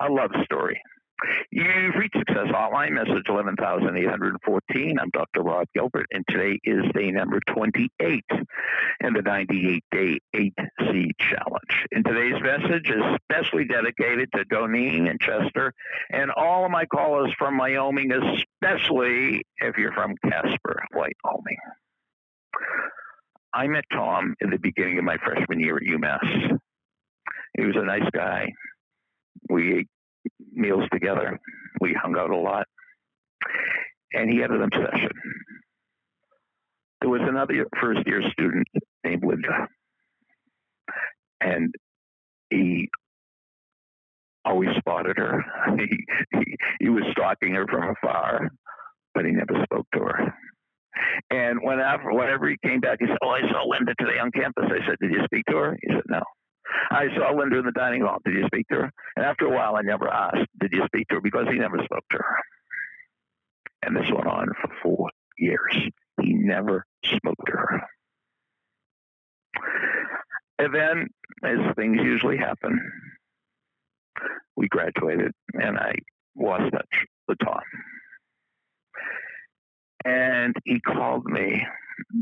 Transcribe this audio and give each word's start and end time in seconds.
a 0.00 0.08
love 0.10 0.30
story. 0.44 0.80
You've 1.50 1.96
reached 1.96 2.16
Success 2.16 2.46
Hotline, 2.46 2.92
message 2.92 3.28
11814. 3.28 4.98
I'm 5.00 5.10
Dr. 5.10 5.42
Rob 5.42 5.66
Gilbert, 5.74 6.06
and 6.12 6.24
today 6.28 6.60
is 6.62 6.84
day 6.94 7.10
number 7.10 7.40
28 7.48 8.24
in 9.00 9.12
the 9.12 9.22
98 9.22 9.84
day 9.90 10.18
8C 10.36 11.10
challenge. 11.18 11.86
And 11.90 12.04
today's 12.04 12.40
message 12.40 12.88
is 12.88 13.02
specially 13.24 13.64
dedicated 13.64 14.28
to 14.36 14.44
Doneen 14.44 15.10
and 15.10 15.18
Chester 15.20 15.72
and 16.10 16.30
all 16.30 16.64
of 16.64 16.70
my 16.70 16.86
callers 16.86 17.32
from 17.36 17.58
Wyoming, 17.58 18.12
especially 18.12 19.42
if 19.56 19.76
you're 19.76 19.92
from 19.92 20.14
Casper, 20.22 20.84
Wyoming. 20.94 21.58
I 23.52 23.66
met 23.66 23.84
Tom 23.92 24.36
in 24.40 24.50
the 24.50 24.58
beginning 24.58 24.98
of 24.98 25.04
my 25.04 25.16
freshman 25.16 25.58
year 25.58 25.78
at 25.78 25.82
UMass. 25.82 26.58
He 27.56 27.64
was 27.64 27.74
a 27.74 27.84
nice 27.84 28.08
guy. 28.12 28.52
We 29.48 29.78
ate 29.78 29.88
meals 30.52 30.84
together. 30.92 31.38
We 31.80 31.94
hung 31.94 32.16
out 32.16 32.30
a 32.30 32.36
lot. 32.36 32.66
And 34.12 34.30
he 34.30 34.38
had 34.38 34.50
an 34.50 34.62
obsession. 34.62 35.10
There 37.00 37.10
was 37.10 37.20
another 37.22 37.66
first 37.80 38.00
year 38.06 38.22
student 38.32 38.66
named 39.04 39.24
Linda. 39.24 39.68
And 41.40 41.74
he 42.50 42.88
always 44.44 44.70
spotted 44.78 45.16
her. 45.18 45.44
He, 45.78 45.86
he, 46.32 46.56
he 46.80 46.88
was 46.88 47.04
stalking 47.12 47.54
her 47.54 47.66
from 47.66 47.94
afar, 47.94 48.48
but 49.14 49.24
he 49.24 49.32
never 49.32 49.62
spoke 49.64 49.86
to 49.94 50.00
her. 50.00 50.34
And 51.30 51.60
whenever, 51.62 52.12
whenever 52.12 52.48
he 52.48 52.56
came 52.64 52.80
back, 52.80 52.98
he 53.00 53.06
said, 53.06 53.18
Oh, 53.22 53.28
I 53.28 53.42
saw 53.42 53.64
Linda 53.64 53.94
today 53.98 54.18
on 54.18 54.30
campus. 54.32 54.64
I 54.66 54.84
said, 54.86 54.96
Did 55.00 55.12
you 55.12 55.20
speak 55.24 55.44
to 55.50 55.56
her? 55.56 55.78
He 55.82 55.88
said, 55.92 56.02
No. 56.08 56.22
I 56.90 57.06
saw 57.14 57.32
Linda 57.32 57.58
in 57.58 57.66
the 57.66 57.72
dining 57.72 58.02
hall. 58.02 58.18
Did 58.24 58.34
you 58.34 58.46
speak 58.46 58.68
to 58.68 58.76
her? 58.76 58.90
And 59.16 59.24
after 59.24 59.46
a 59.46 59.50
while, 59.50 59.76
I 59.76 59.82
never 59.82 60.08
asked, 60.08 60.46
Did 60.60 60.72
you 60.72 60.84
speak 60.86 61.08
to 61.08 61.16
her? 61.16 61.20
Because 61.20 61.46
he 61.50 61.58
never 61.58 61.78
spoke 61.84 62.04
to 62.10 62.18
her. 62.18 62.36
And 63.82 63.96
this 63.96 64.10
went 64.10 64.26
on 64.26 64.48
for 64.60 64.70
four 64.82 65.10
years. 65.38 65.74
He 66.20 66.34
never 66.34 66.84
spoke 67.04 67.36
to 67.46 67.52
her. 67.52 67.80
And 70.58 70.74
then, 70.74 71.06
as 71.44 71.74
things 71.76 71.98
usually 72.02 72.36
happen, 72.36 72.80
we 74.56 74.68
graduated 74.68 75.32
and 75.54 75.78
I 75.78 75.94
lost 76.36 76.72
touch 76.72 77.04
with 77.28 77.38
Tom. 77.44 77.60
And 80.04 80.54
he 80.64 80.80
called 80.80 81.24
me 81.26 81.64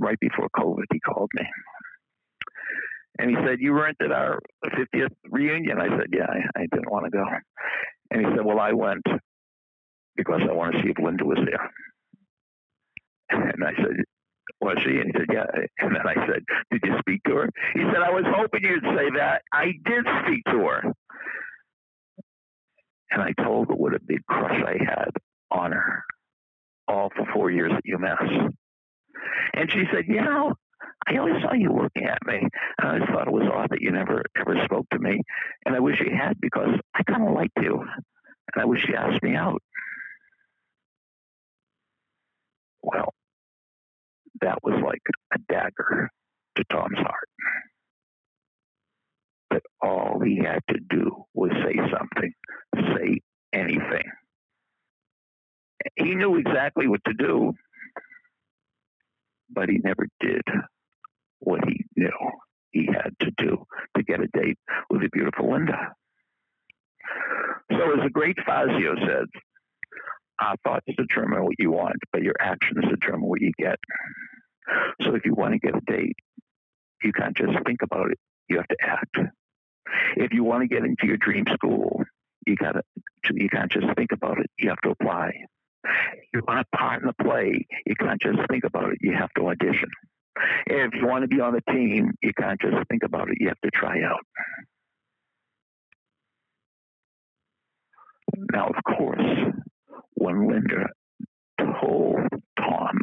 right 0.00 0.18
before 0.18 0.48
COVID. 0.56 0.84
He 0.92 1.00
called 1.00 1.30
me 1.34 1.44
and 3.18 3.30
he 3.30 3.36
said, 3.46 3.60
You 3.60 3.72
weren't 3.72 3.96
at 4.00 4.12
our 4.12 4.40
50th 4.66 5.14
reunion? 5.30 5.78
I 5.80 5.88
said, 5.88 6.08
Yeah, 6.12 6.26
I, 6.28 6.60
I 6.60 6.66
didn't 6.72 6.90
want 6.90 7.04
to 7.04 7.10
go. 7.10 7.24
And 8.10 8.20
he 8.24 8.32
said, 8.34 8.44
Well, 8.44 8.60
I 8.60 8.72
went 8.72 9.04
because 10.16 10.40
I 10.48 10.52
want 10.52 10.74
to 10.74 10.82
see 10.82 10.90
if 10.90 10.98
Linda 10.98 11.24
was 11.24 11.38
there. 11.44 11.70
And 13.30 13.64
I 13.64 13.74
said, 13.76 14.04
Was 14.60 14.76
she? 14.84 14.98
And 14.98 15.06
he 15.06 15.12
said, 15.12 15.26
Yeah. 15.32 15.46
And 15.78 15.94
then 15.94 16.06
I 16.06 16.14
said, 16.26 16.42
Did 16.70 16.82
you 16.84 16.96
speak 17.00 17.22
to 17.24 17.36
her? 17.36 17.50
He 17.74 17.80
said, 17.80 18.02
I 18.02 18.10
was 18.10 18.24
hoping 18.26 18.64
you'd 18.64 18.82
say 18.82 19.10
that. 19.16 19.42
I 19.52 19.72
did 19.84 20.06
speak 20.24 20.42
to 20.50 20.58
her. 20.66 20.92
And 23.10 23.22
I 23.22 23.32
told 23.42 23.68
her 23.68 23.74
what 23.74 23.94
a 23.94 24.00
big 24.00 24.26
crush 24.26 24.60
I 24.66 24.76
had 24.82 25.10
on 25.50 25.70
her 25.72 26.02
all 26.88 27.10
for 27.14 27.26
four 27.32 27.50
years 27.50 27.72
at 27.74 27.84
UMass. 27.84 28.50
And 29.54 29.70
she 29.70 29.84
said, 29.92 30.04
Yeah, 30.08 30.50
I 31.06 31.16
always 31.18 31.42
saw 31.42 31.52
you 31.52 31.70
looking 31.70 32.08
at 32.08 32.24
me. 32.26 32.48
And 32.78 33.02
I 33.02 33.06
thought 33.06 33.28
it 33.28 33.32
was 33.32 33.48
odd 33.52 33.70
that 33.70 33.80
you 33.80 33.90
never 33.90 34.22
ever 34.36 34.56
spoke 34.64 34.86
to 34.92 34.98
me. 34.98 35.22
And 35.66 35.74
I 35.74 35.80
wish 35.80 36.00
you 36.00 36.14
had 36.16 36.40
because 36.40 36.78
I 36.94 37.02
kind 37.02 37.26
of 37.26 37.34
liked 37.34 37.58
you. 37.60 37.80
And 37.80 38.62
I 38.62 38.64
wish 38.64 38.86
you 38.88 38.94
asked 38.94 39.22
me 39.22 39.34
out. 39.34 39.62
Well, 42.82 43.14
that 44.40 44.58
was 44.62 44.80
like 44.84 45.02
a 45.32 45.38
dagger 45.48 46.10
to 46.56 46.64
Tom's 46.70 46.98
heart. 46.98 47.28
But 49.50 49.62
all 49.80 50.20
he 50.24 50.36
had 50.36 50.60
to 50.70 50.78
do 50.90 51.24
was 51.34 51.50
say 51.64 51.76
something, 51.76 52.32
say 52.74 53.20
anything. 53.52 54.04
He 55.96 56.14
knew 56.14 56.36
exactly 56.36 56.88
what 56.88 57.00
to 57.06 57.14
do, 57.14 57.52
but 59.50 59.68
he 59.68 59.78
never 59.78 60.06
did 60.20 60.42
what 61.44 61.60
he 61.66 61.84
knew 61.96 62.10
he 62.70 62.86
had 62.86 63.14
to 63.20 63.30
do 63.38 63.64
to 63.96 64.02
get 64.02 64.20
a 64.20 64.26
date 64.28 64.58
with 64.90 65.02
the 65.02 65.08
beautiful 65.08 65.52
Linda. 65.52 65.94
So, 67.70 67.92
as 67.92 68.02
the 68.02 68.10
great 68.10 68.36
Fazio 68.44 68.94
said, 68.96 69.26
our 70.40 70.56
thoughts 70.64 70.86
determine 70.96 71.44
what 71.44 71.54
you 71.58 71.70
want, 71.70 71.96
but 72.12 72.22
your 72.22 72.34
actions 72.40 72.84
determine 72.90 73.28
what 73.28 73.40
you 73.40 73.52
get. 73.58 73.78
So, 75.02 75.14
if 75.14 75.24
you 75.24 75.34
want 75.34 75.52
to 75.52 75.58
get 75.58 75.76
a 75.76 75.80
date, 75.80 76.16
you 77.02 77.12
can't 77.12 77.36
just 77.36 77.52
think 77.64 77.82
about 77.82 78.10
it, 78.10 78.18
you 78.48 78.56
have 78.56 78.68
to 78.68 78.76
act. 78.82 79.18
If 80.16 80.32
you 80.32 80.42
want 80.42 80.62
to 80.62 80.68
get 80.68 80.84
into 80.84 81.06
your 81.06 81.18
dream 81.18 81.44
school, 81.52 82.02
you 82.46 82.56
got 82.56 82.72
to 82.72 82.82
you 83.32 83.48
can't 83.48 83.70
just 83.70 83.86
think 83.96 84.12
about 84.12 84.38
it, 84.38 84.50
you 84.58 84.68
have 84.68 84.80
to 84.82 84.90
apply. 84.90 85.32
You 86.32 86.42
want 86.46 86.66
a 86.72 86.76
part 86.76 87.02
in 87.02 87.06
the 87.06 87.24
play, 87.24 87.66
you 87.86 87.94
can't 87.94 88.20
just 88.20 88.38
think 88.50 88.64
about 88.64 88.90
it, 88.92 88.98
you 89.00 89.14
have 89.14 89.30
to 89.36 89.48
audition. 89.48 89.90
If 90.66 90.94
you 90.94 91.06
want 91.06 91.22
to 91.22 91.28
be 91.28 91.40
on 91.40 91.54
the 91.54 91.72
team, 91.72 92.12
you 92.22 92.32
can't 92.38 92.60
just 92.60 92.76
think 92.88 93.02
about 93.04 93.28
it. 93.30 93.36
You 93.40 93.48
have 93.48 93.60
to 93.64 93.70
try 93.70 94.02
out. 94.02 94.20
Now, 98.52 98.68
of 98.68 98.96
course, 98.96 99.20
when 100.14 100.48
Linda 100.48 100.86
told 101.58 102.20
Tom 102.58 102.98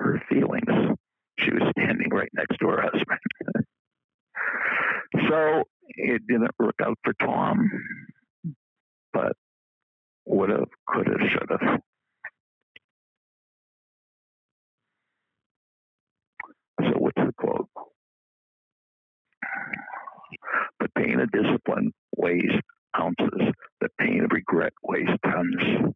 her 0.00 0.20
feelings, 0.28 0.96
she 1.38 1.52
was 1.52 1.62
standing 1.78 2.08
right 2.10 2.30
next 2.34 2.56
to 2.58 2.68
her 2.68 2.82
husband. 2.82 3.66
so 5.28 5.62
it 5.88 6.26
didn't 6.26 6.50
work 6.58 6.74
out 6.82 6.98
for 7.04 7.12
Tom, 7.20 7.70
but 9.12 9.32
would 10.26 10.50
have, 10.50 10.68
could 10.88 11.06
have, 11.06 11.30
should 11.30 11.50
have. 11.50 11.80
So 16.80 16.92
what's 16.98 17.16
the 17.16 17.32
quote? 17.38 17.68
The 20.80 20.88
pain 21.06 21.20
of 21.20 21.30
discipline 21.30 21.92
weighs 22.16 22.50
ounces. 22.98 23.52
The 23.80 23.88
pain 23.98 24.24
of 24.24 24.30
regret 24.32 24.72
weighs 24.82 25.08
tons. 25.24 25.92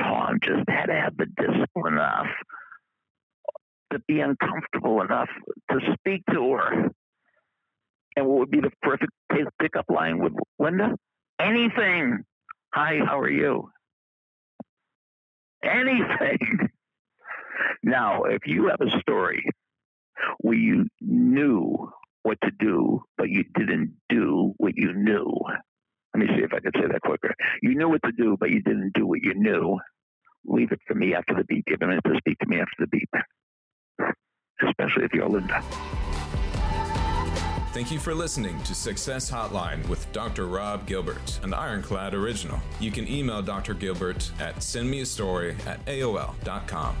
Tom 0.00 0.38
just 0.42 0.68
had 0.68 0.86
to 0.86 0.94
have 0.94 1.16
the 1.16 1.26
discipline 1.26 1.94
enough 1.94 2.26
to 3.92 3.98
be 4.06 4.20
uncomfortable 4.20 5.02
enough 5.02 5.28
to 5.70 5.78
speak 5.94 6.22
to 6.32 6.52
her. 6.52 6.90
And 8.16 8.26
what 8.26 8.38
would 8.38 8.50
be 8.50 8.60
the 8.60 8.70
perfect 8.82 9.12
pickup 9.60 9.86
line 9.88 10.18
with 10.18 10.32
Linda? 10.58 10.96
Anything. 11.40 12.24
Hi, 12.72 12.98
how 13.04 13.20
are 13.20 13.30
you? 13.30 13.70
Anything. 15.62 16.70
Now, 17.84 18.24
if 18.24 18.46
you 18.46 18.68
have 18.68 18.80
a 18.80 18.98
story 19.00 19.46
where 20.40 20.56
you 20.56 20.86
knew 21.00 21.92
what 22.24 22.38
to 22.42 22.50
do, 22.58 23.04
but 23.16 23.28
you 23.28 23.44
didn't 23.56 23.94
do 24.08 24.52
what 24.56 24.72
you 24.76 24.92
knew, 24.92 25.32
let 26.14 26.20
me 26.20 26.36
see 26.36 26.44
if 26.44 26.52
I 26.52 26.60
can 26.60 26.70
say 26.74 26.86
that 26.90 27.00
quicker. 27.02 27.34
You 27.60 27.74
knew 27.74 27.88
what 27.88 28.02
to 28.04 28.12
do, 28.12 28.36
but 28.38 28.50
you 28.50 28.62
didn't 28.62 28.92
do 28.94 29.06
what 29.06 29.20
you 29.22 29.34
knew. 29.34 29.78
Leave 30.46 30.70
it 30.70 30.78
for 30.86 30.94
me 30.94 31.14
after 31.14 31.34
the 31.34 31.44
beep. 31.44 31.64
Give 31.66 31.78
a 31.82 31.86
minute 31.86 32.04
to 32.04 32.14
speak 32.18 32.38
to 32.38 32.46
me 32.46 32.60
after 32.60 32.74
the 32.78 32.86
beep, 32.86 33.10
especially 34.62 35.04
if 35.04 35.12
you're 35.12 35.28
Linda. 35.28 35.62
Thank 37.72 37.90
you 37.90 37.98
for 37.98 38.14
listening 38.14 38.62
to 38.62 38.74
Success 38.74 39.28
Hotline 39.28 39.86
with 39.88 40.10
Dr. 40.12 40.46
Rob 40.46 40.86
Gilbert, 40.86 41.40
an 41.42 41.52
Ironclad 41.52 42.14
original. 42.14 42.60
You 42.78 42.92
can 42.92 43.08
email 43.08 43.42
Dr. 43.42 43.74
Gilbert 43.74 44.30
at 44.38 44.56
sendmeastory 44.56 45.56
at 45.66 45.84
AOL.com. 45.86 46.96